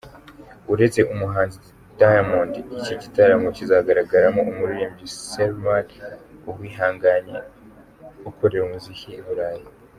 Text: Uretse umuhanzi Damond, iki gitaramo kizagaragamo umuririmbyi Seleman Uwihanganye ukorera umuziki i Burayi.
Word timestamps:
Uretse 0.73 0.99
umuhanzi 1.13 1.57
Damond, 1.99 2.53
iki 2.81 2.93
gitaramo 3.01 3.47
kizagaragamo 3.57 4.39
umuririmbyi 4.51 5.07
Seleman 5.29 5.87
Uwihanganye 6.49 7.37
ukorera 8.29 8.63
umuziki 8.65 9.09
i 9.21 9.23
Burayi. 9.25 9.65